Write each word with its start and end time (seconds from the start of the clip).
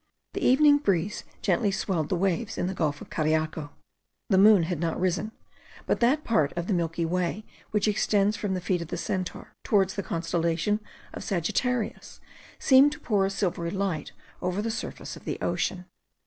The 0.33 0.43
evening 0.43 0.79
breeze 0.79 1.23
gently 1.43 1.69
swelled 1.69 2.09
the 2.09 2.15
waves 2.15 2.57
in 2.57 2.65
the 2.65 2.73
gulf 2.73 3.01
of 3.01 3.11
Cariaco. 3.11 3.69
The 4.29 4.37
moon 4.39 4.63
had 4.63 4.79
not 4.79 4.99
risen, 4.99 5.31
but 5.85 5.99
that 5.99 6.23
part 6.23 6.51
of 6.57 6.65
the 6.65 6.73
milky 6.73 7.05
way 7.05 7.45
which 7.69 7.87
extends 7.87 8.35
from 8.35 8.55
the 8.55 8.61
feet 8.61 8.81
of 8.81 8.87
the 8.87 8.97
Centaur 8.97 9.53
towards 9.63 9.93
the 9.93 10.01
constellation 10.01 10.79
of 11.13 11.23
Sagittarius, 11.23 12.19
seemed 12.57 12.91
to 12.93 12.99
pour 12.99 13.27
a 13.27 13.29
silvery 13.29 13.69
light 13.69 14.11
over 14.41 14.59
the 14.59 14.71
surface 14.71 15.15
of 15.15 15.23
the 15.25 15.37
ocean. 15.39 15.85